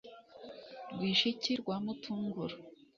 [0.93, 2.57] Rwishiki rwa Matunguru